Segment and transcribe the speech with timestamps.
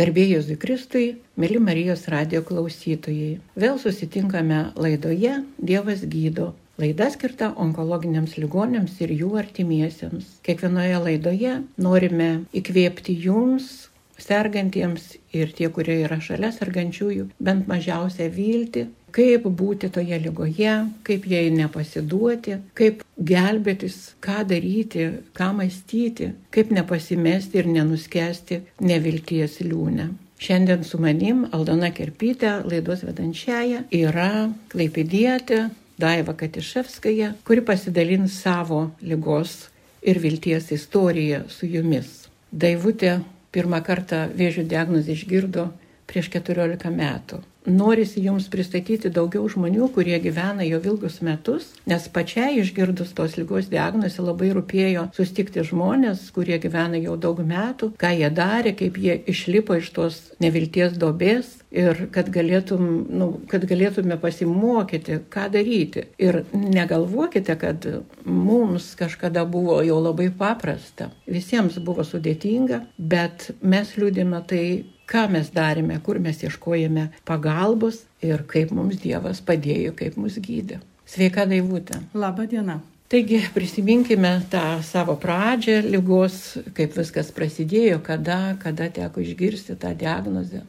[0.00, 3.34] Garbėjus Kristui, mėly Marijos radio klausytojai.
[3.52, 6.46] Vėl susitinkame laidoje Dievas gydo.
[6.80, 10.38] Laida skirta onkologiniams ligonėms ir jų artimiesiems.
[10.46, 13.89] Kiekvienoje laidoje norime įkvėpti jums,
[14.22, 20.74] sergantiems ir tie, kurie yra šalia sergančiųjų, bent mažiausią viltį, kaip būti toje lygoje,
[21.06, 30.10] kaip jai nepasiduoti, kaip gelbėtis, ką daryti, ką mąstyti, kaip nepasimesti ir nenuskesti nevilties liūnę.
[30.40, 35.66] Šiandien su manim Aldona Kerpytė, laidos vedančiaja, yra Klaipėdietė
[36.00, 39.66] Daiva Katiševskaja, kuri pasidalins savo lygos
[40.00, 42.30] ir vilties istoriją su jumis.
[42.50, 43.18] Daivutė
[43.54, 45.70] pirmą kartą vėžio diagnozę išgirdo
[46.10, 52.60] prieš 14 metų norisi jums pristatyti daugiau žmonių, kurie gyvena jau ilgus metus, nes pačiai
[52.60, 58.30] išgirdus tos lygos diagnozę labai rūpėjo sustikti žmonės, kurie gyvena jau daug metų, ką jie
[58.34, 65.20] darė, kaip jie išlipo iš tos nevilties dobės ir kad, galėtum, nu, kad galėtume pasimokyti,
[65.30, 66.06] ką daryti.
[66.20, 67.86] Ir negalvokite, kad
[68.24, 71.10] mums kažkada buvo jau labai paprasta.
[71.30, 74.64] Visiems buvo sudėtinga, bet mes liūdime tai
[75.10, 80.80] ką mes darėme, kur mes ieškojame pagalbos ir kaip mums Dievas padėjo, kaip mus gydė.
[81.10, 81.98] Sveika Daivutė.
[82.14, 82.78] Labą dieną.
[83.10, 86.36] Taigi prisiminkime tą savo pradžią lygos,
[86.76, 90.62] kaip viskas prasidėjo, kada, kada teko išgirsti tą diagnozę.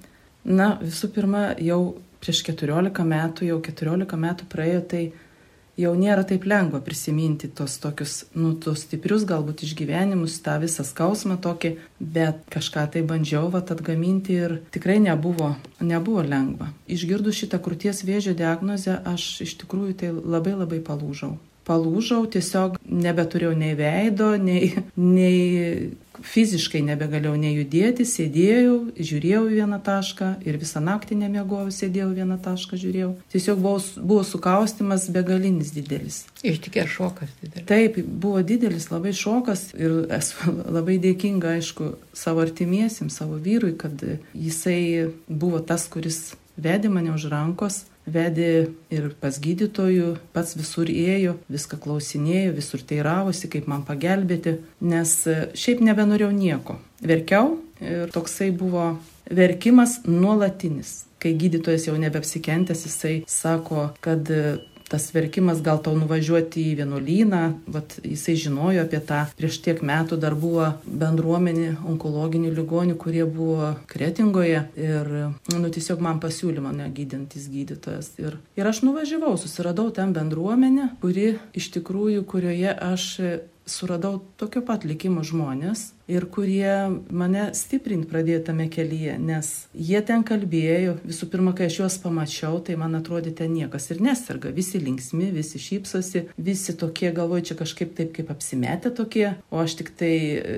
[0.49, 5.03] Na, visų pirma, jau prieš 14 metų, jau 14 metų praėjo, tai
[5.79, 11.37] jau nėra taip lengva prisiminti tos tokius, nu, tos stiprius galbūt išgyvenimus, tą visą skausmą
[11.41, 16.71] tokį, bet kažką tai bandžiau vat atgaminti ir tikrai nebuvo, nebuvo lengva.
[16.91, 23.53] Išgirdus šitą krūties vėžio diagnozę, aš iš tikrųjų tai labai labai palūžau palūžau, tiesiog nebeturėjau
[23.57, 25.91] nei veido, nei, nei
[26.25, 32.79] fiziškai nebegalėjau nejudėti, sėdėjau, žiūrėjau į vieną tašką ir visą naktį nemiegojau, sėdėjau vieną tašką,
[32.81, 33.11] žiūrėjau.
[33.33, 36.23] Tiesiog buvo, buvo sukaustimas begalinis didelis.
[36.43, 37.67] Ištikė šokas didelis.
[37.69, 44.03] Taip, buvo didelis labai šokas ir esu labai dėkinga, aišku, savo artimiesiam, savo vyrui, kad
[44.33, 51.37] jisai buvo tas, kuris vedė mane už rankos vedė ir pas gydytojų, pats visur ėjo,
[51.51, 56.79] viską klausinėjo, visur teiravosi, kaip man pagelbėti, nes e, šiaip nebenorėjau nieko.
[57.01, 58.95] Verkiau ir toksai buvo
[59.31, 61.05] verkimas nuolatinis.
[61.21, 64.57] Kai gydytojas jau nebeapsikentęs, jisai sako, kad e,
[64.91, 67.41] tas verkimas gal tau nuvažiuoti į vienuolyną,
[67.71, 73.71] vat jisai žinojo apie tą, prieš tiek metų dar buvo bendruomenė onkologinių ligonių, kurie buvo
[73.91, 75.11] kretingoje ir,
[75.53, 78.11] nu, tiesiog man pasiūlė mane gydintis gydytojas.
[78.19, 83.07] Ir, ir aš nuvažiavau, susiradau ten bendruomenę, kuri iš tikrųjų, kurioje aš
[83.65, 86.71] suradau tokio pat likimo žmonės ir kurie
[87.13, 92.59] mane stiprint pradėjo tame kelyje, nes jie ten kalbėjo, visų pirma, kai aš juos pamačiau,
[92.65, 97.59] tai man atrodė ten niekas ir neserga, visi linksmi, visi šypsosi, visi tokie galvoju čia
[97.61, 100.13] kažkaip taip kaip apsimetę tokie, o aš tik tai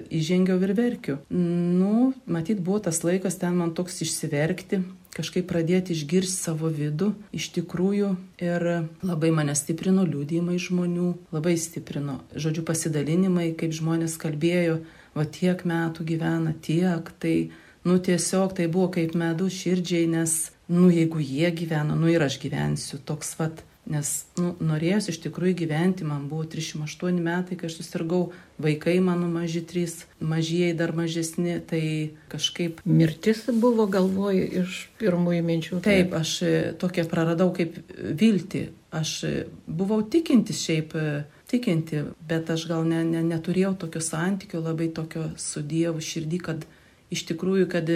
[0.10, 1.20] įžengiau ir verkiu.
[1.30, 4.82] Nu, matyt, buvo tas laikas ten man toks išsiverkti,
[5.18, 8.14] kažkaip pradėti išgirsti savo vidų iš tikrųjų
[8.44, 8.66] ir
[9.06, 14.80] labai mane stiprino liūdėjimai žmonių, labai stiprino, žodžiu, pasidalinimai, kaip žmonės kalbėjo,
[15.18, 17.36] va tiek metų gyvena, tiek, tai,
[17.86, 20.38] nu tiesiog tai buvo kaip medų širdžiai, nes,
[20.72, 25.58] nu jeigu jie gyvena, nu ir aš gyvensiu, toks vat Nes nu, norėjus iš tikrųjų
[25.66, 28.22] gyventi, man buvo 38 metai, kai aš susirgau,
[28.64, 31.84] vaikai mano maži trys, mažieji dar mažesni, tai
[32.32, 32.80] kažkaip...
[32.88, 35.82] Mirtis buvo galvoju iš pirmųjų minčių.
[35.84, 38.64] Taip, aš e, tokia praradau kaip viltį.
[38.96, 39.34] Aš e,
[39.68, 41.08] buvau tikintis šiaip e,
[41.52, 46.64] tikinti, bet aš gal ne, ne, neturėjau tokio santykio labai tokio su Dievu širdį, kad
[47.12, 47.92] iš tikrųjų, kad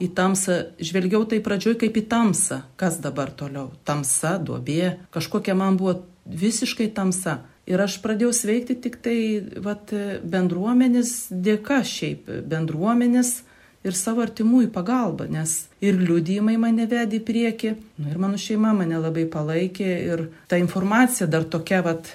[0.00, 3.70] į tamsą, žvelgiau tai pradžioj kaip į tamsą, kas dabar toliau.
[3.84, 7.40] Tamsa, duobė, kažkokia man buvo visiškai tamsa.
[7.70, 9.18] Ir aš pradėjau sveikti tik tai
[9.62, 9.92] vat,
[10.26, 13.42] bendruomenės dėka šiaip, bendruomenės
[13.86, 18.74] ir savo artimųjų pagalba, nes ir liūdėjimai mane vedė į priekį, nu, ir mano šeima
[18.76, 22.10] mane labai palaikė ir ta informacija dar tokia, vat,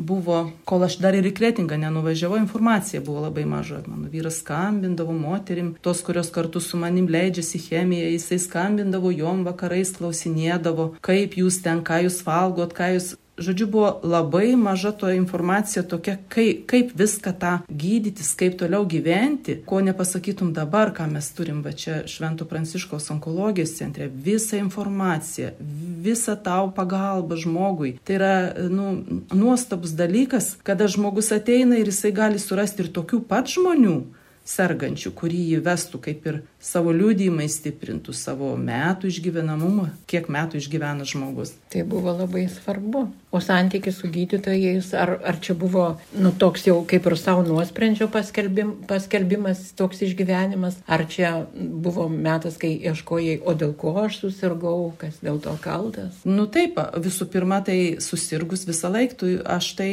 [0.00, 3.82] buvo, kol aš dar ir į kretingą nenuvažiavau, informacija buvo labai maža.
[3.86, 9.92] Mano vyras skambindavo moterim, tos, kurios kartu su manim leidžiasi chemiją, jisai skambindavo jom vakarais,
[9.98, 15.82] klausinėdavo, kaip jūs ten, ką jūs valgot, ką jūs žodžiu, buvo labai maža to informacija
[15.82, 21.62] tokia, kaip, kaip viską tą gydytis, kaip toliau gyventi, ko nepasakytum dabar, ką mes turim
[21.64, 25.54] va čia Švento Pranciškos onkologijos centre, visą informaciją,
[26.04, 27.96] visą tau pagalbą žmogui.
[28.04, 28.34] Tai yra,
[28.70, 28.92] nu,
[29.34, 33.98] nuostabus dalykas, kada žmogus ateina ir jisai gali surasti ir tokių pat žmonių,
[34.50, 41.06] sergančių, kurį jį vestų kaip ir savo liūdėjimai stiprintų, savo metų išgyvenamumą, kiek metų išgyvena
[41.08, 41.54] žmogus.
[41.72, 43.06] Tai buvo labai svarbu.
[43.30, 45.84] O santykis su gydytojais, ar, ar čia buvo
[46.18, 52.56] nu, toks jau kaip ir savo nuosprendžio paskelbim, paskelbimas, toks išgyvenimas, ar čia buvo metas,
[52.58, 56.16] kai ieškojai, o dėl ko aš susirgau, kas dėl to kaltas?
[56.26, 59.90] Nu taip, visų pirma, tai susirgus visą laiką, aš tai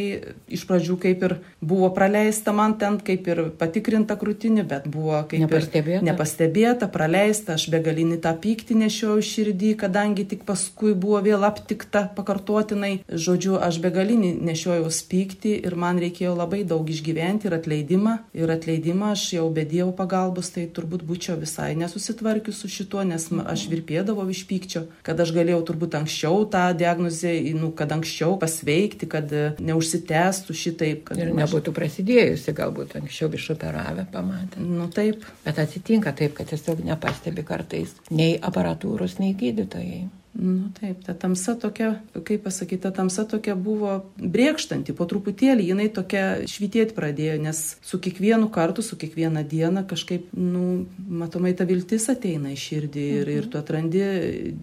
[0.49, 5.45] iš pradžių kaip ir buvo praleista man ten, kaip ir patikrinta krūtinė, bet buvo kaip
[5.45, 6.01] nepastebėta.
[6.01, 12.07] ir nepastebėta, praleista, aš begalinį tą pyktį nešiau širdį, kadangi tik paskui buvo vėl aptikta
[12.17, 12.95] pakartotinai
[13.27, 18.13] žodžiu, aš begalinį nešiojau pyktį ir man reikėjo labai daug išgyventi ir atleidimą.
[18.37, 23.27] Ir atleidimą aš jau be Dievo pagalbos, tai turbūt būčiau visai nesusitvarkius su šituo, nes
[23.43, 29.09] aš virpėdavau iš pykčio, kad aš galėjau turbūt anksčiau tą diagnozę, nu, kad anksčiau pasveikti,
[29.11, 31.11] kad neužsitęstų šitaip.
[31.17, 31.77] Ir nebūtų aš...
[31.79, 34.61] prasidėjusi, galbūt anksčiau išoperavę pamatę.
[34.63, 35.25] Nu taip.
[35.45, 40.05] Bet atsitinka taip, kad tiesiog nepastebi kartais nei aparatūros, nei gydytojai.
[40.39, 45.87] Nu, taip, ta tamsa tokia, kaip pasakyti, ta tamsa tokia buvo brėkštanti, po truputėlį jinai
[45.89, 52.05] tokia švitėti pradėjo, nes su kiekvienu kartu, su kiekviena diena kažkaip, nu, matomai ta viltis
[52.13, 53.37] ateina į širdį ir, mhm.
[53.39, 54.03] ir tu atrandi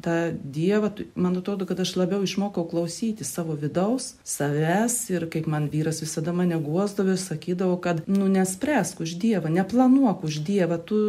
[0.04, 0.14] tą
[0.54, 5.98] Dievą, man atrodo, kad aš labiau išmokau klausyti savo vidaus, savęs ir kaip man vyras
[6.04, 11.00] visada mane guosdavo ir sakydavo, kad, nu, nespręsk už Dievą, neplanuok už Dievą, tu,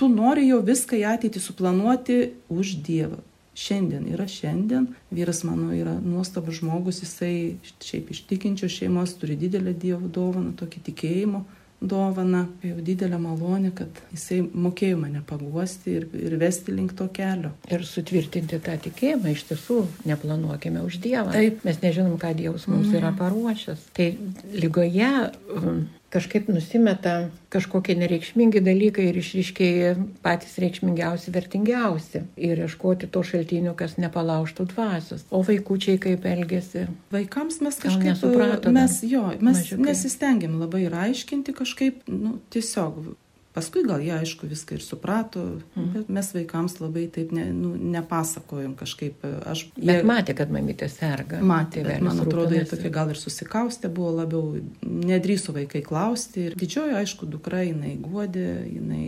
[0.00, 2.18] tu nori jau viską į ateitį suplanuoti
[2.48, 3.20] už Dievą
[3.54, 4.86] šiandien yra šiandien.
[5.10, 10.86] Vyras mano yra nuostabus žmogus, jisai šiaip iš tikinčios šeimos turi didelę Dievo dovaną, tokį
[10.90, 11.44] tikėjimo
[11.82, 17.50] dovaną, jau didelę malonę, kad jisai mokėjo mane paguosti ir, ir vesti link to kelio.
[17.70, 21.32] Ir sutvirtinti tą tikėjimą, iš tiesų, neplanuokime už Dievą.
[21.34, 23.00] Taip, mes nežinom, ką Dievas mums mm.
[23.00, 23.88] yra paruošęs.
[23.98, 24.08] Tai
[24.54, 25.10] lygoje
[25.56, 25.82] um,
[26.12, 29.94] kažkaip nusimeta kažkokie nereikšmingi dalykai ir išriškėja
[30.24, 32.24] patys reikšmingiausi, vertingiausi.
[32.36, 35.24] Ir ieškoti to šaltinių, kas nepalauštų dvasios.
[35.32, 36.86] O vaikučiai kaip elgesi?
[37.14, 38.76] Vaikams mes kažkaip nesupratome.
[38.80, 39.88] Mes jo, mes Mažiukai.
[39.88, 43.02] nesistengiam labai ir aiškinti kažkaip, nu, tiesiog
[43.52, 45.42] Paskui gal jie aišku viską ir suprato,
[45.76, 45.88] mm.
[45.92, 49.26] bet mes vaikams labai taip ne, nu, nepasakojom kažkaip.
[49.48, 51.42] Aš, jie, bet matė, kad mamytė serga.
[51.44, 56.48] Matė, bet man atrodo, jie tokie gal ir susikaustė, buvo labiau, nedrįso vaikai klausti.
[56.48, 59.06] Ir didžioji, aišku, dukra jinai guodė, jinai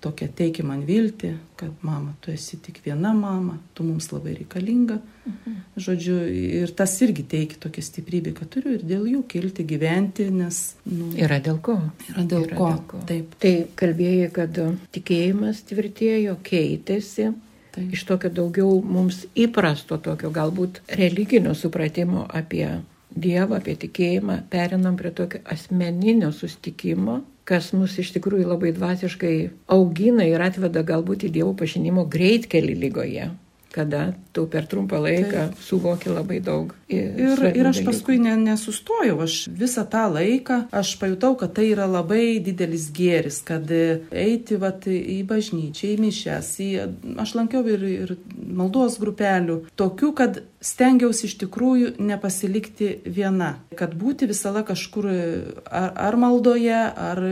[0.00, 1.30] tokia teikia man viltį,
[1.60, 4.96] kad mama, tu esi tik viena mama, tu mums labai reikalinga.
[5.28, 5.58] Mhm.
[5.84, 6.16] Žodžiu,
[6.62, 10.62] ir tas irgi teikia tokia stiprybė, kad turiu ir dėl jų kilti, gyventi, nes...
[10.88, 11.76] Nu, yra dėl ko.
[12.08, 12.70] Yra dėl, yra ko.
[12.70, 13.02] dėl ko.
[13.10, 13.36] Taip.
[13.44, 14.62] Tai kalbėjai, kad
[14.96, 17.32] tikėjimas tvirtėjo, keitėsi.
[17.70, 17.90] Taip.
[17.94, 22.66] Iš tokio daugiau mums įprasto, tokio galbūt religinio supratimo apie
[23.10, 27.16] Dievą, apie tikėjimą, perinam prie tokio asmeninio sustikimo
[27.50, 29.34] kas mus iš tikrųjų labai dvasiškai
[29.74, 33.30] augina ir atveda galbūt į Dievo pažinimo greitkelį lygoje
[33.74, 35.62] kada tu per trumpą laiką Taip.
[35.62, 36.74] suvoki labai daug.
[36.90, 41.86] Ir, ir aš paskui ne, nesustojau, aš visą tą laiką, aš pajutau, kad tai yra
[41.90, 46.70] labai didelis gėris, kad eiti vat, į bažnyčią, į mišęs, į,
[47.22, 54.28] aš lankiau ir, ir maldos grupelių, tokių, kad stengiausi iš tikrųjų nepasilikti viena, kad būti
[54.28, 57.22] visada kažkur ar, ar maldoje, ar,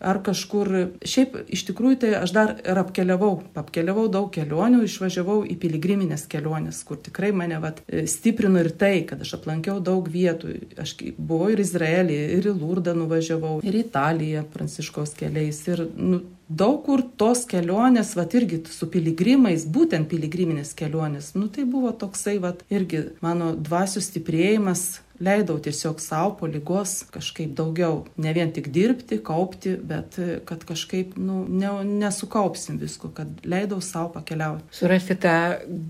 [0.00, 0.72] ar kažkur.
[1.06, 6.82] Šiaip iš tikrųjų tai aš dar ir apkeliavau, apkeliavau daug kelionių, išvažiavau į piligriminės kelionės,
[6.86, 10.54] kur tikrai mane vat, stiprino ir tai, kad aš aplankiau daug vietų.
[10.78, 15.60] Aš buvau ir Izraelį, ir į Lurdą nuvažiavau, ir Italiją pranciškos keliais.
[15.68, 21.64] Ir, nu, daug kur tos kelionės, va irgi su piligrimais, būtent piligriminės kelionės, nu tai
[21.64, 28.32] buvo toksai, va irgi mano dvasių stiprėjimas, leidau tiesiog savo po lygos kažkaip daugiau, ne
[28.36, 34.66] vien tik dirbti, kaupti, bet kad kažkaip, nu, ne, nesukaupsim visko, kad leidau savo pakeliauti.
[34.74, 35.36] Surasti tą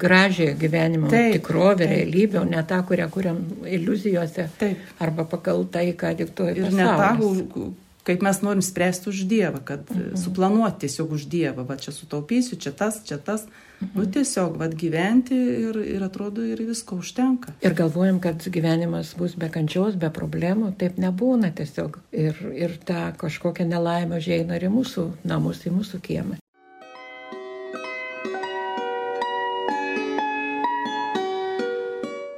[0.02, 4.48] gražią gyvenimo taip, tikrovę, taip, realybę, o ne tą, kurią kuriam iliuzijose.
[4.60, 4.92] Taip.
[5.02, 6.58] Arba pagal tai, ką diktuoja.
[6.58, 6.82] Ir pasaulis.
[6.82, 10.16] ne tą, kaip mes norim spręsti už Dievą, kad mhm.
[10.16, 13.46] suplanuoti tiesiog už Dievą, va čia sutaupysiu, čia tas, čia tas.
[13.80, 13.90] Mhm.
[13.94, 17.54] Nu tiesiog, va gyventi ir, ir atrodo ir visko užtenka.
[17.62, 21.98] Ir galvojam, kad gyvenimas bus be kančios, be problemų, taip nebūna tiesiog.
[22.12, 26.38] Ir, ir ta kažkokia nelaimė žieina ir į mūsų namus, į mūsų kiemą.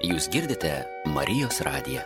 [0.05, 2.05] Jūs girdite Marijos radiją.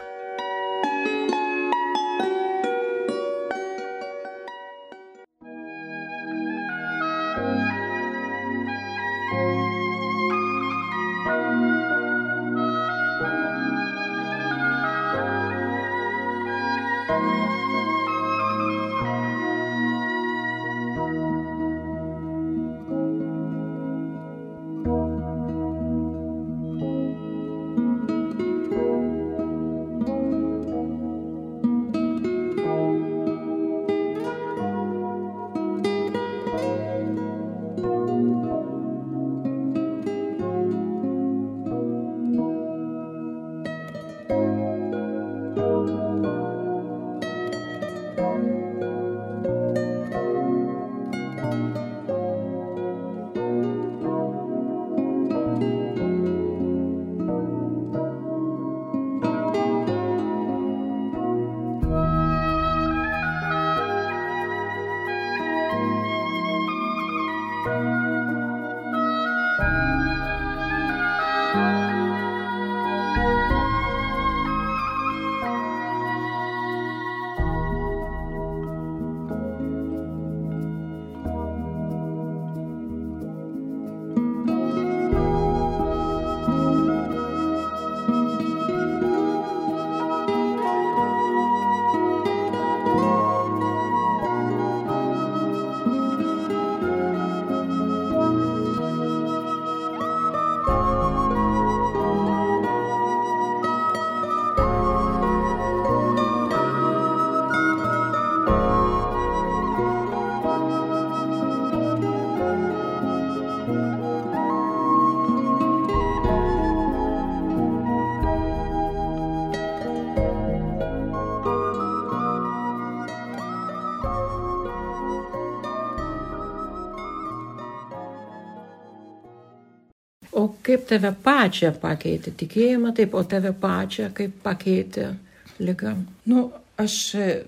[130.68, 135.12] Kaip tave pačią pakeitė tikėjimą, taip, o tave pačią kaip pakeitė
[135.58, 135.96] lyga?
[136.28, 136.96] Nu, aš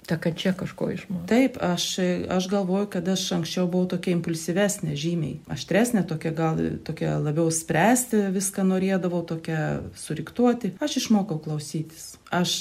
[0.09, 1.27] Ta kančia kažko išmokė.
[1.31, 1.85] Taip, aš,
[2.33, 5.37] aš galvoju, kad aš anksčiau buvau tokia impulsyvesnė, žymiai.
[5.55, 9.61] Aštresnė, tokia gal tokia labiau spręsti, viską norėdavau, tokia
[10.01, 10.73] suriktuoti.
[10.83, 12.17] Aš išmokau klausytis.
[12.35, 12.57] Aš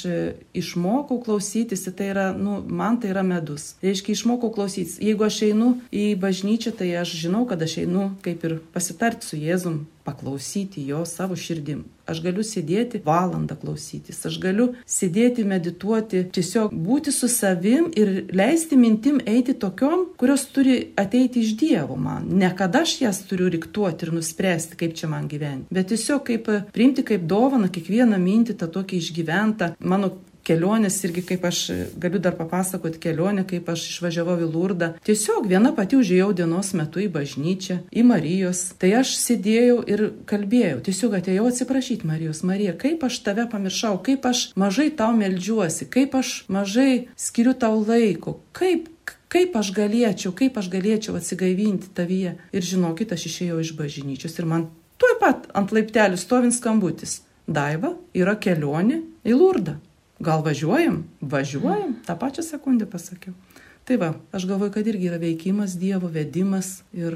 [0.57, 3.71] išmokau klausytis, tai yra, nu, man tai yra medus.
[3.85, 4.99] Reiškia, išmokau klausytis.
[5.01, 9.41] Jeigu aš einu į bažnyčią, tai aš žinau, kad aš einu kaip ir pasitarti su
[9.41, 11.85] Jėzum, paklausyti jo savo širdim.
[12.09, 18.79] Aš galiu sėdėti valandą klausytis, aš galiu sėdėti, medituoti, tiesiog būti su savim ir leisti
[18.79, 22.25] mintim eiti tokiom, kurios turi ateiti iš Dievo man.
[22.41, 26.49] Ne kad aš jas turiu riktuoti ir nuspręsti, kaip čia man gyventi, bet tiesiog kaip
[26.73, 30.15] priimti kaip dovana kiekvieną mintį, tą tokį išgyventą mano
[30.47, 31.61] kelionės irgi, kaip aš
[31.99, 34.91] galiu dar papasakoti kelionę, kaip aš išvažiavau į Lurdą.
[35.05, 38.63] Tiesiog viena pati užėjau dienos metu į bažnyčią, į Marijos.
[38.81, 40.83] Tai aš sėdėjau ir kalbėjau.
[40.89, 42.43] Tiesiog atėjau atsiprašyti Marijos.
[42.47, 47.75] Marija, kaip aš tave pamiršau, kaip aš mažai tau melžiuosi, kaip aš mažai skiriu tau
[47.81, 48.89] laiko, kaip
[49.29, 52.35] kaip aš galėčiau, kaip aš galėčiau atsigaivinti tavyje.
[52.49, 54.69] Ir žinokit, aš išėjau iš bažnyčios ir man
[55.01, 57.19] tuoj pat ant laiptelių stovint skambutis.
[57.49, 59.79] Daiva yra kelionė į Lurdą.
[60.19, 61.03] Gal važiuojam?
[61.21, 63.33] Važiuojam, tą pačią sekundę pasakiau.
[63.87, 67.15] Tai va, aš galvoju, kad irgi yra veikimas Dievo vedimas ir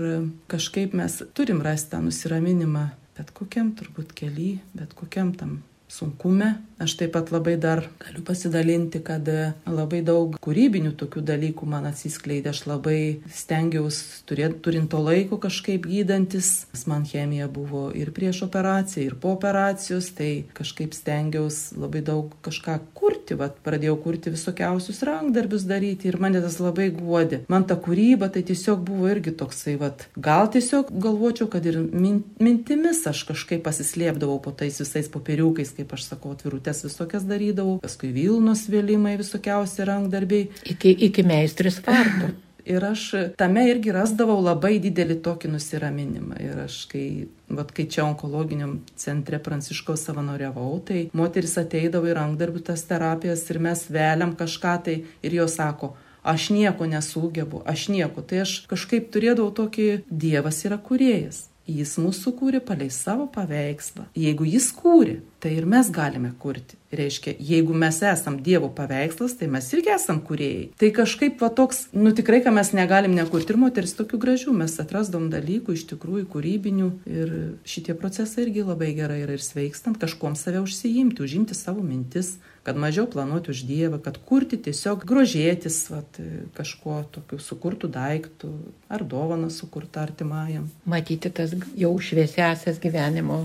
[0.49, 5.59] kažkaip mes turim rasti tą nusiraminimą, bet kokiam turbūt keli, bet kokiam tam
[5.93, 6.55] sunkume.
[6.83, 9.27] Aš taip pat labai dar galiu pasidalinti, kad
[9.69, 12.51] labai daug kūrybinių tokių dalykų man atsiskleidė.
[12.51, 12.99] Aš labai
[13.31, 16.65] stengiausi, turint to laiko kažkaip gydantis.
[16.89, 22.79] Man chemija buvo ir prieš operaciją, ir po operacijos, tai kažkaip stengiausi labai daug kažką
[22.97, 23.12] kurti.
[23.39, 27.43] Vat, pradėjau kurti visokiausius rankdarbius daryti ir mane tas labai guodė.
[27.51, 32.21] Man ta kūryba tai tiesiog buvo irgi toksai, vat, gal tiesiog galvočiau, kad ir min,
[32.43, 38.11] mintimis aš kažkaip pasislėpdavau po tais visais popieriukais, kaip aš sakau, atvirutės visokias darydavau, paskui
[38.13, 40.49] Vilnos vėlimai visokiausi rankdarbiai.
[40.75, 42.33] Iki, iki meistris vardo.
[42.65, 46.37] Ir aš tame irgi rasdavau labai didelį tokį nusiraminimą.
[46.43, 52.63] Ir aš, kai, vat, kai čia onkologiniam centre Pranciškaus savanoriavau, tai moteris ateidavo į rankdarbių
[52.71, 55.93] tas terapijas ir mes vėliam kažką tai ir jo sako,
[56.23, 58.23] aš nieko nesugebu, aš nieko.
[58.23, 61.49] Tai aš kažkaip turėdavau tokį Dievas yra kuriejas.
[61.63, 64.09] Jis mūsų kūrė palei savo paveikslą.
[64.19, 66.75] Jeigu jis kūrė, tai ir mes galime kurti.
[66.93, 70.67] Reiškia, jeigu mes esam Dievo paveikslas, tai mes irgi esam kuriejai.
[70.77, 74.75] Tai kažkaip va toks, nu tikrai, ką mes negalim nekurti ir moteris tokių gražių, mes
[74.83, 80.35] atrasdom dalykų iš tikrųjų kūrybinių ir šitie procesai irgi labai gerai yra ir sveikstant, kažkuom
[80.37, 86.19] save užsijimti, užimti savo mintis, kad mažiau planuoti už Dievą, kad kurti tiesiog grožėtis vat,
[86.55, 88.51] kažkuo tokiu sukurtų daiktų
[88.87, 90.69] ar dovaną sukurtą artimajam.
[90.87, 93.41] Matyti tas jau šviesiasias gyvenimo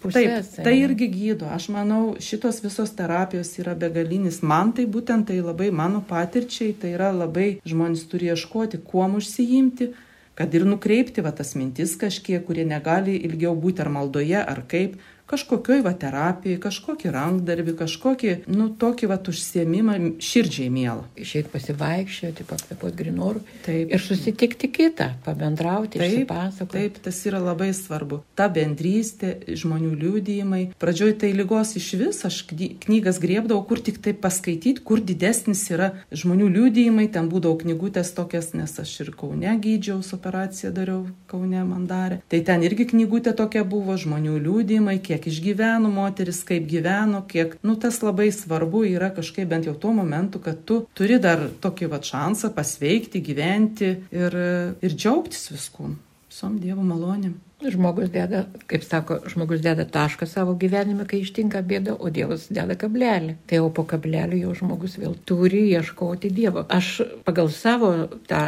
[0.00, 0.54] pusės.
[0.54, 1.50] Taip, tai irgi gydo.
[1.52, 4.40] Aš manau, šitos visos terapijos yra begalinis.
[4.40, 9.92] Man tai būtent tai labai mano patirčiai, tai yra labai žmonės turi ieškoti, kuom užsiimti
[10.34, 14.96] kad ir nukreipti va tas mintis kažkiek, kurie negali ilgiau būti ar maldoje, ar kaip,
[15.30, 21.06] kažkokioj va terapijai, kažkokį rankdarbį, kažkokį, nu, tokį va užsiemimą širdžiai mielą.
[21.20, 23.92] Išėjti pasivaikščioti, pakvepuoti grinorų Taip.
[23.94, 26.72] ir susitikti kitą, pabendrauti, pasakoti.
[26.76, 28.20] taip, tas yra labai svarbu.
[28.36, 30.62] Ta bendrystė, žmonių liūdėjimai.
[30.78, 35.64] Pradžioj tai lygos iš vis, aš kny- knygas griebdavau, kur tik tai paskaityti, kur didesnis
[35.70, 37.08] yra žmonių liūdėjimai.
[37.14, 42.20] Ten būdavo knygutės tokias, nes aš ir Kaune gydžiaus operaciją dariau, Kaune man darė.
[42.28, 47.76] Tai ten irgi knygutė tokia buvo, žmonių liūdėjimai, kiek išgyveno moteris, kaip gyveno, kiek, nu
[47.80, 52.02] tas labai svarbu yra kažkaip bent jau tuo momentu, kad tu turi dar tokį va
[52.02, 54.40] šansą pasveikti, gyventi ir,
[54.82, 55.94] ir džiaugtis viskuo
[56.34, 57.36] Visom Dievo malonėm.
[57.70, 62.76] Žmogus deda, kaip sako, žmogus deda tašką savo gyvenime, kai ištinka bėda, o Dievas deda
[62.78, 63.36] kablelį.
[63.48, 66.66] Tai jau po kablelio jau žmogus vėl turi ieškoti Dievo.
[66.72, 66.90] Aš
[67.26, 67.92] pagal savo
[68.28, 68.42] tą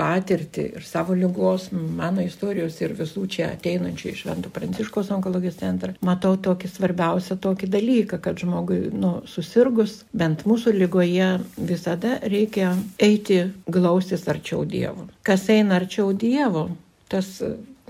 [0.00, 5.94] patirtį ir savo lygos, mano istorijos ir visų čia ateinančių iš Šventų Pranciškos onkologijos centrą,
[6.06, 13.44] matau tokį svarbiausią tokį dalyką, kad žmogui, nu, susirgus, bent mūsų lygoje visada reikia eiti
[13.70, 15.06] glaustis arčiau Dievo.
[15.26, 16.68] Kas eina arčiau Dievo,
[17.12, 17.38] tas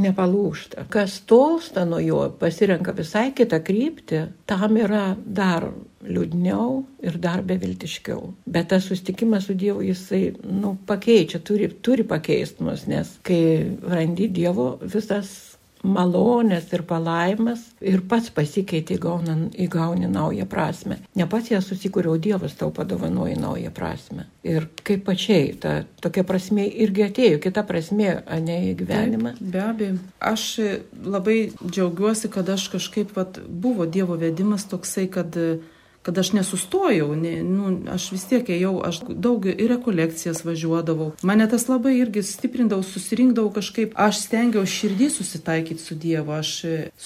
[0.02, 0.86] nepalūšta.
[0.92, 5.70] Kas tolsta nuo jo, pasirenka visai kitą kryptį, tam yra dar
[6.06, 8.30] liūdniau ir dar beviltiškiau.
[8.46, 13.40] Bet tas susitikimas su Dievu jisai, nu, pakeičia, turi, turi pakeisti mus, nes kai
[13.82, 15.55] randi Dievo visas
[15.86, 20.98] malonės ir palaimas ir pats pasikeiti įgauni, naują prasme.
[21.16, 24.26] Ne pats ją susikūriau, Dievas tau padovanoja naują prasme.
[24.46, 29.36] Ir kaip pačiai, ta tokia prasme irgi atėjo, kita prasme, ne į gyvenimą.
[29.38, 29.96] Taip, be abejo,
[30.32, 30.48] aš
[31.04, 35.56] labai džiaugiuosi, kad aš kažkaip, vat, buvo Dievo vedimas toksai, kad uh,
[36.06, 41.08] kad aš nesustojau, ne, nu, aš vis tiek ėjau, aš daug ir rekolekcijas važiuodavau.
[41.26, 46.52] Mane tas labai irgi stiprindavau, susirinkdavau kažkaip, aš stengiausi širdį susitaikyti su Dievu, aš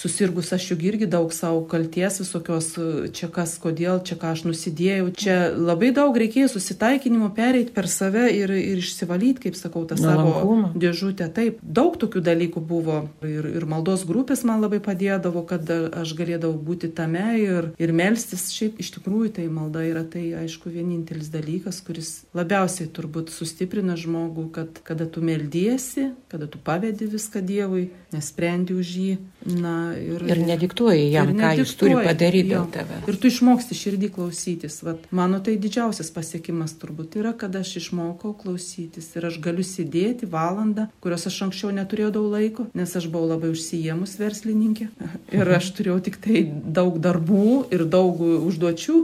[0.03, 2.75] susirgus, aš juk irgi daug savo kalties visokios,
[3.17, 8.27] čia kas, kodėl, čia ką aš nusidėjau, čia labai daug reikėjo susitaikinimo pereiti per save
[8.37, 11.31] ir, ir išsivalyti, kaip sakau, tą savo dėžutę.
[11.41, 16.61] Taip, daug tokių dalykų buvo ir, ir maldos grupės man labai padėdavo, kad aš galėdavau
[16.69, 21.31] būti tame ir, ir melstis šiaip iš iš tikrųjų tai malda yra tai, aišku, vienintelis
[21.31, 27.91] dalykas, kuris labiausiai turbūt sustiprina žmogų, kad kada tu meldiesi, kada tu pavedi viską Dievui,
[28.11, 29.13] nesprendi už jį.
[29.41, 33.07] Na, ir, ir nediktuoji jam, ir ką jis turi padaryti dėl tavęs.
[33.09, 34.81] Ir tu išmoksti širdį klausytis.
[34.85, 40.29] Vat, mano tai didžiausias pasiekimas turbūt yra, kad aš išmokau klausytis ir aš galiu sėdėti
[40.31, 44.91] valandą, kurios aš anksčiau neturėjau daug laiko, nes aš buvau labai užsijėmus verslininkė
[45.41, 48.99] ir aš turėjau tik tai daug darbų ir daug užduočių užduočių,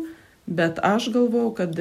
[0.46, 1.75] bet aš galvau, kad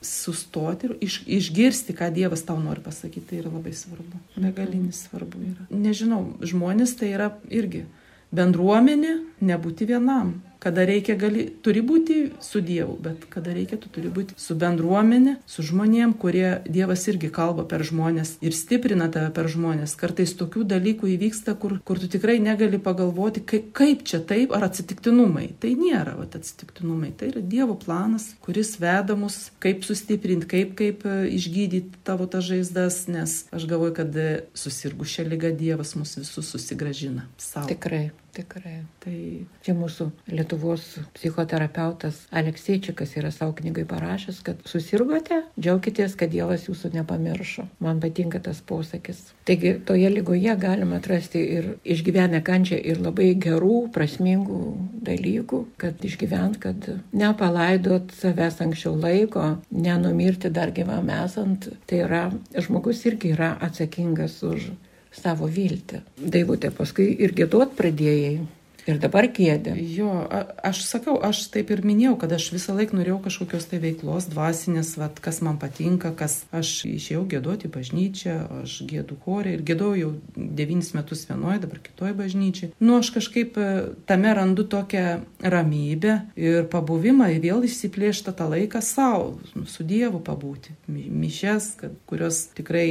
[0.00, 4.20] sustoti ir iš, išgirsti, ką Dievas tau nori pasakyti, tai yra labai svarbu.
[4.36, 5.66] Begalinis svarbu yra.
[5.70, 7.86] Nežinau, žmonės tai yra irgi
[8.32, 10.40] bendruomenė, nebūti vienam.
[10.62, 15.40] Kada reikia, gali, turi būti su Dievu, bet kada reikia, tu turi būti su bendruomenė,
[15.50, 19.96] su žmonėm, kurie Dievas irgi kalba per žmonės ir stiprina tave per žmonės.
[19.98, 24.68] Kartais tokių dalykų įvyksta, kur, kur tu tikrai negali pagalvoti, kaip, kaip čia taip, ar
[24.68, 25.48] atsitiktinumai.
[25.58, 31.02] Tai nėra vat, atsitiktinumai, tai yra Dievo planas, kuris veda mus, kaip sustiprinti, kaip, kaip
[31.02, 36.20] e, išgydyti tavo tas žaizdas, nes aš galvoju, kad e, susirgu šią lygą Dievas mus
[36.22, 37.26] visus susigražina.
[37.42, 37.66] Sau.
[37.66, 38.12] Tikrai.
[38.32, 38.78] Tikrai.
[39.02, 39.14] Tai
[39.60, 46.94] čia mūsų Lietuvos psichoterapeutas Alekseičikas yra savo knygai parašęs, kad susirgote, džiaukitės, kad Dievas jūsų
[46.94, 47.66] nepamiršo.
[47.84, 49.20] Man patinka tas posakis.
[49.44, 54.60] Taigi toje lygoje galima atrasti ir išgyvenę kančią ir labai gerų, prasmingų
[55.04, 61.68] dalykų, kad išgyvent, kad nepalaidot savęs anksčiau laiko, nenumirti dar gyvam esant.
[61.84, 62.24] Tai yra,
[62.56, 64.70] žmogus irgi yra atsakingas už
[65.16, 66.02] savo viltį.
[66.16, 68.40] Daivutė, paskui ir gėduot pradėjai.
[68.82, 69.76] Ir dabar kėdė.
[69.94, 73.78] Jo, a, aš sakau, aš taip ir minėjau, kad aš visą laiką norėjau kažkokios tai
[73.82, 79.62] veiklos, dvasinės, vat, kas man patinka, kas aš išėjau gėduoti bažnyčią, aš gėdu chorė ir
[79.68, 82.72] gėdau jau devynis metus vienoje, dabar kitoje bažnyčiai.
[82.82, 83.70] Nu, aš kažkaip e,
[84.10, 85.06] tame randu tokią
[85.54, 90.74] ramybę ir pabuvimą, ir vėl išsiplėštą tą laiką savo, nu, su Dievu pabūti.
[90.90, 92.90] Mišes, kad, kurios tikrai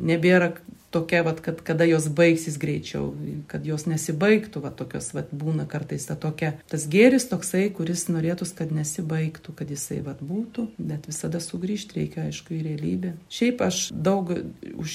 [0.00, 0.54] nebėra
[0.90, 3.12] tokia, vat, kad kada jos baigsis greičiau,
[3.50, 8.48] kad jos nesibaigtų, vat, tokios vat, būna kartais ta tokia, tas gėris toksai, kuris norėtų,
[8.58, 13.14] kad nesibaigtų, kad jisai vat, būtų, bet visada sugrįžti reikia, aišku, į realybę.
[13.30, 14.32] Šiaip aš daug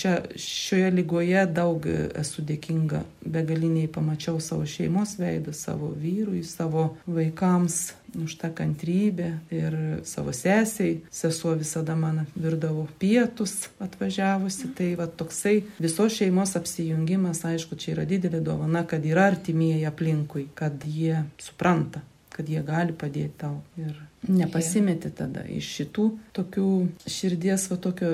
[0.02, 7.94] šią, šioje lygoje daug esu dėkinga, begaliniai pamačiau savo šeimos veidą, savo vyrui, savo vaikams,
[8.24, 11.02] už tą kantrybę ir savo sesiai.
[11.12, 14.72] Sesuo visada man virdavo pietus atvažiavusi.
[14.78, 20.50] Tai va toksai visos šeimos apsijungimas, aišku, čia yra didelė dovana, kad yra artimieji aplinkui,
[20.56, 22.04] kad jie supranta
[22.36, 23.96] kad jie gali padėti tau ir
[24.28, 26.68] nepasimeti tada iš šitų tokių
[27.08, 28.12] širdies, va tokio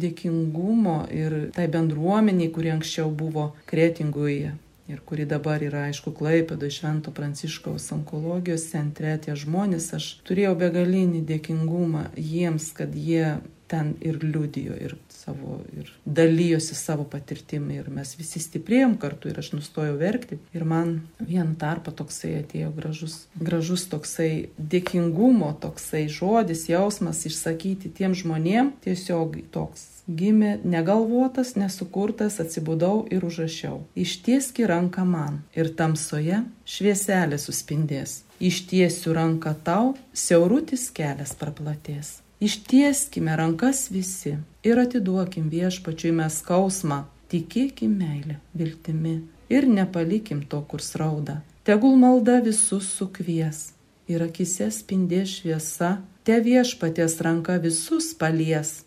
[0.00, 4.54] dėkingumo ir tai bendruomeniai, kuri anksčiau buvo kretinguje,
[4.90, 11.24] ir kuri dabar yra, aišku, Klaipėdo Švento Pranciškaus onkologijos centre, tie žmonės, aš turėjau begalinį
[11.28, 13.38] dėkingumą jiems, kad jie
[13.70, 19.38] ten ir liudijo, ir savo, ir dalyjosi savo patirtimi, ir mes visi stiprėjom kartu, ir
[19.42, 20.40] aš nustojau verkti.
[20.56, 28.16] Ir man vien tarpa toksai atėjo gražus, gražus toksai dėkingumo, toksai žodis, jausmas išsakyti tiem
[28.18, 33.82] žmonėm, tiesiog toks Gimė negalvotas, nesukurtas, atsibudau ir užrašiau.
[33.94, 38.22] Ištieski ranką man ir tamsoje švieselė suspindės.
[38.40, 42.20] Ištiesiu ranką tau, siaurutis kelias praplatės.
[42.40, 49.18] Ištieskime rankas visi ir atiduokim viešpačiui mes skausmą, tikėkim meilę, viltimi
[49.52, 51.42] ir nepalikim to, kur rauda.
[51.64, 53.74] Tegul malda visus sukvies
[54.08, 58.80] ir akise spindė šviesa, te viešpaties ranka visus palies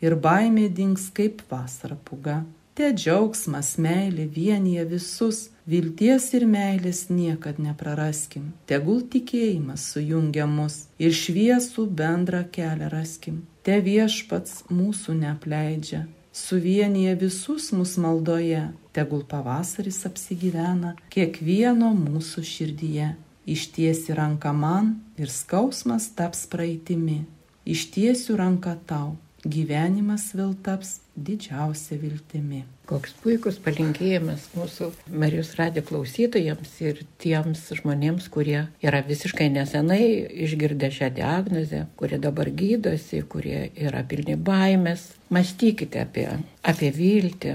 [0.00, 2.40] ir baimė dings kaip vasara puga.
[2.80, 8.52] Te džiaugsmas, meilė vienyje visus, vilties ir meilės niekad nepraraskim.
[8.70, 13.42] Tegul tikėjimas sujungia mus ir šviesų bendrą kelią raskim.
[13.66, 23.12] Te viešpats mūsų neapleidžia, suvienyje visus mus maldoje, tegul pavasaris apsigyvena kiekvieno mūsų širdyje.
[23.50, 27.26] Ištiesi ranką man ir skausmas taps praeitimi.
[27.68, 32.64] Ištiesiu ranką tau gyvenimas vėl taps didžiausia viltimi.
[32.90, 40.02] Koks puikus palinkėjimas mūsų Marijos radio klausytojams ir tiems žmonėms, kurie yra visiškai nesenai
[40.46, 45.12] išgirdę šią diagnozę, kurie dabar gydosi, kurie yra pilni baimės.
[45.30, 46.24] Mąstykite apie,
[46.66, 47.52] apie viltį,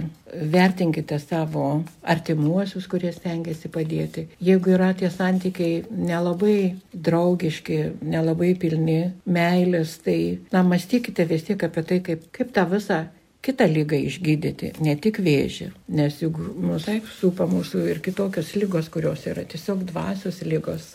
[0.54, 1.65] vertinkite savo
[2.15, 4.30] artimuosius, kurie stengiasi padėti.
[4.39, 10.17] Jeigu yra tie santykiai nelabai draugiški, nelabai pilni meilės, tai
[10.56, 13.04] na, mąstykite vis tiek apie tai, kaip, kaip tą visą
[13.45, 19.25] kitą lygą išgydyti, ne tik vėžį, nes juk mūsų supa mūsų ir kitokios lygos, kurios
[19.29, 20.91] yra tiesiog dvasios lygos,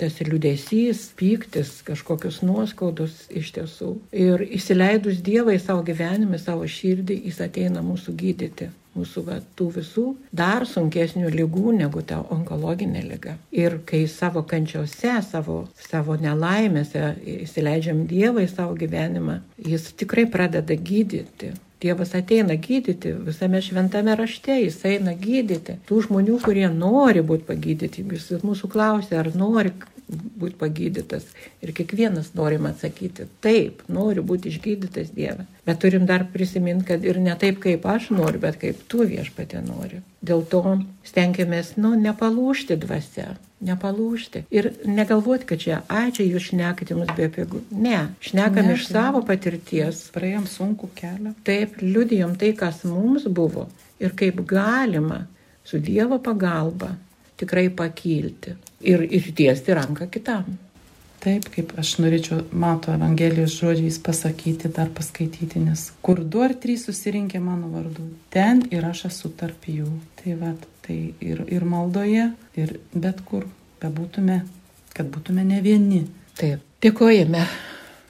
[0.00, 3.90] tas liūdėsys, pyktis, kažkokius nuoskaudus iš tiesų.
[4.12, 9.68] Ir įsileidus Dievą į savo gyvenimą, savo širdį, jis ateina mūsų gydyti mūsų va, tų
[9.78, 10.04] visų
[10.34, 13.36] dar sunkesnių lygų negu ta onkologinė lyga.
[13.54, 20.76] Ir kai savo kančiose, savo, savo nelaimėse įsileidžiam Dievą į savo gyvenimą, jis tikrai pradeda
[20.76, 21.54] gydyti.
[21.84, 28.06] Dievas ateina gydyti visame šventame rašte, jis eina gydyti tų žmonių, kurie nori būti pagydyti.
[28.14, 29.74] Jis mūsų klausia, ar nori
[30.10, 31.26] būti pagydytas.
[31.64, 35.46] Ir kiekvienas norim atsakyti, taip, noriu būti išgydytas Dieve.
[35.64, 39.62] Bet turim dar prisiminti, kad ir ne taip, kaip aš noriu, bet kaip tu viešpatė
[39.64, 40.02] nori.
[40.24, 40.62] Dėl to
[41.08, 44.44] stengiamės, nu, nepalūšti dvasia, nepalūšti.
[44.52, 47.62] Ir negalvoti, kad čia, ai, čia jūs šnekate mums be pigų.
[47.72, 50.06] Ne, šnekam ne, iš savo patirties.
[50.16, 51.32] Praėjom sunku kelią.
[51.48, 53.70] Taip, liudijom tai, kas mums buvo
[54.04, 55.24] ir kaip galima
[55.64, 56.92] su Dievo pagalba
[57.40, 60.58] tikrai pakilti ir ištiesti ranką kitam.
[61.24, 66.84] Taip, kaip aš norėčiau Mato Evangelijos žodžiais pasakyti, dar paskaityti, nes kur du ar trys
[66.84, 69.88] susirinkė mano vardu, ten ir aš esu tarp jų.
[70.20, 70.52] Tai va,
[70.84, 72.28] tai ir, ir maldoje,
[72.60, 73.48] ir bet kur
[73.80, 74.42] bebūtume,
[74.92, 76.02] kad būtume ne vieni.
[76.36, 77.46] Taip, dėkojame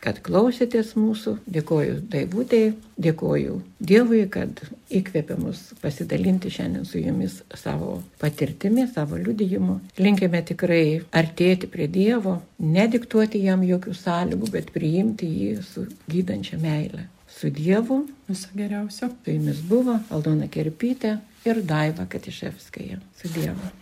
[0.04, 1.38] kad klausėtės mūsų.
[1.50, 2.74] Dėkoju Daivutėjai,
[3.06, 4.60] dėkoju Dievui, kad
[4.94, 9.78] įkvėpė mus pasidalinti šiandien su jumis savo patirtimi, savo liudijimu.
[10.00, 17.08] Linkime tikrai artėti prie Dievo, nediktuoti jam jokių sąlygų, bet priimti jį su gydančia meile.
[17.34, 18.04] Su Dievu.
[18.28, 19.10] Viso geriausio.
[19.24, 21.16] Su jumis buvo Aldona Kerpytė
[21.48, 23.00] ir Daiva Katiševskaja.
[23.18, 23.74] Su Dievu.